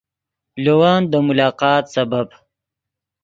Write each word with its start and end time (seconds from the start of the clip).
لے 0.63 0.73
ون 0.79 0.99
دے 1.11 1.19
ملاقات 1.27 1.83
سبب 1.95 2.27